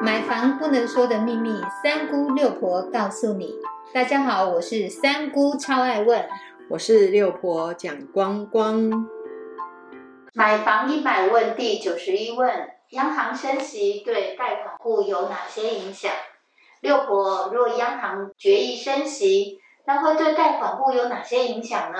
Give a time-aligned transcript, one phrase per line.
[0.00, 1.50] 买房不能说的秘密，
[1.82, 3.54] 三姑六婆告诉你。
[3.92, 6.28] 大家好，我是三姑，超爱问。
[6.70, 9.08] 我是六婆蒋光光。
[10.34, 16.12] 买房一百问第九十一问：央行升息对贷款户有哪些影响？
[16.80, 21.98] 六婆，若央行决议升息，那会对贷款户有哪些影响呢？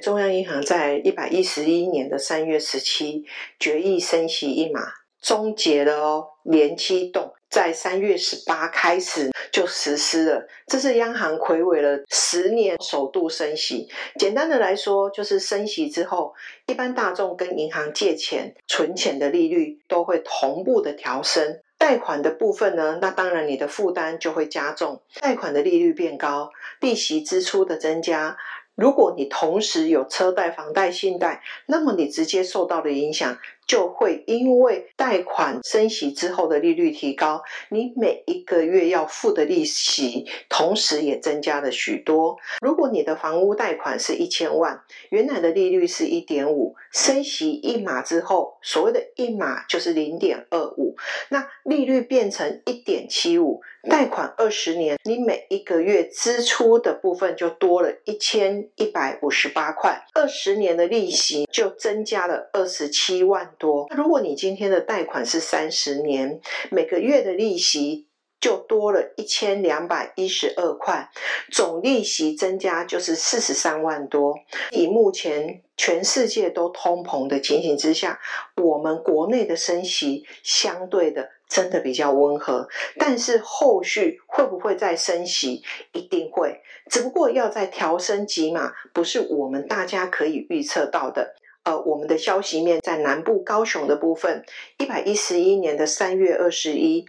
[0.00, 3.24] 中央银行在一百一十一年的三月十七
[3.60, 4.80] 决议升息一码，
[5.24, 10.46] 终结了哦，连期动，在三月十八开始就实施了。
[10.66, 13.88] 这是央行魁违了十年首度升息。
[14.18, 16.34] 简单的来说，就是升息之后，
[16.66, 21.58] 一般大众跟银行借钱、存钱的利率都会同步的调升。
[21.78, 28.36] 贷款的部分呢，那当然你的负担就会加重，贷款的利率变高，利息支出的增加。
[28.74, 33.38] 如果你同时有车贷、房贷、信贷，那么你直接受到的影响。
[33.66, 42.36] 就会因为贷款升息之后的利率提高，你每一个月要付的利息，同时也增加了许多。
[42.60, 50.96] 如果你的房屋贷款是一千万，原来的利率是一点五，升息一码之后，所谓的一码就是零点二五，
[51.30, 63.52] 那利率变成一点七五，贷款二十年，你每一个月支出的部分就多了一千一百五十八块，二十年的利息就增加了二十七万。
[63.58, 66.40] 多，如果你今天的贷款是三十年，
[66.70, 68.06] 每个月的利息
[68.44, 71.08] 就多了一千两百一十二块，
[71.50, 74.38] 总利息增加就是四十三万多。
[74.70, 78.20] 以目前全世界都通膨的情形之下，
[78.56, 85.62] 我们国内的升息相对的真的比较温和，但是后续会不会再升息？
[85.94, 91.34] 一定会，只不过要在调升几码，不是我们大家可以预测到的。
[91.62, 94.44] 呃，我们的消息面在南部高雄的部分，
[94.76, 97.06] 一百一十一年的三月二十一，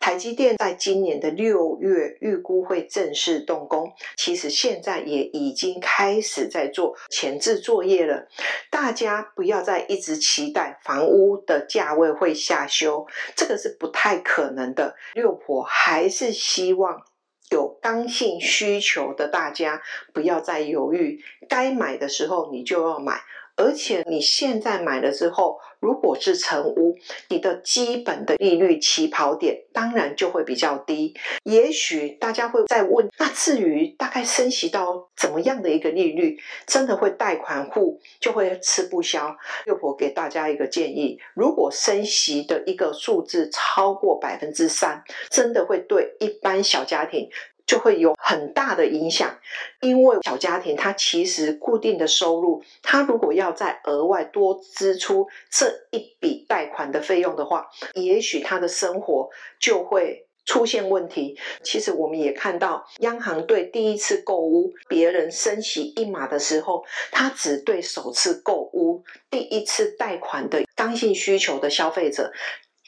[0.00, 3.92] 台积电在今年的六月预估会正式动工。
[4.16, 8.28] 其实现在也已经开始在做前置作业了。
[8.70, 14.94] 大家不要再一直期待房屋的价位会下修，这个是不太可能的。
[15.14, 17.02] 六婆还是希望
[17.50, 19.80] 有刚性需求的大家
[20.12, 23.22] 不要再犹豫，该买的时候你就要买。
[23.56, 26.96] 而且你现在买了之后，如果是成屋，
[27.28, 31.14] 你的基本的利率起跑点当然就会比较低。
[31.44, 39.36] 也许大家会再问，那至于大概升息到怎么样的一个利率，真的会贷款户就会吃不消。
[39.66, 47.28] 六婆给大家一个建议：如果升息的一个数字超过百分之三，真的会对一般小家庭。
[47.74, 49.36] 就会有很大的影响，
[49.80, 61.36] 因为小家庭他其实固定的收入，他如果要再额外多支出这一笔贷款的费用的话，也许他的生活就会出现问题。
[61.64, 72.32] 其实我们也看到，央行对第一次购屋别人升息一码的时候，他只对首次购屋第一次贷款的刚性需求的消费者。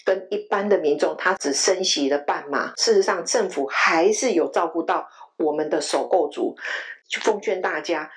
[0.07, 2.73] 跟一般的民众，他只升息了半码。
[2.77, 6.57] 事实上，政府还是有照顾到我们的首购族。
[7.09, 8.11] 就奉劝大家，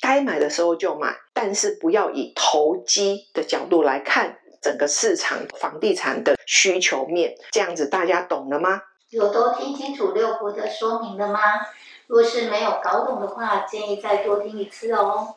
[0.00, 7.34] 该买的时候就买，但是不要以投机的角度来看整个市场房地产的需求面。
[7.52, 8.80] 这样子大家懂了吗？
[9.10, 11.38] 有都听清楚六福的说明了吗？
[12.06, 15.36] 若是没有搞懂的话，建议再多听一次哦。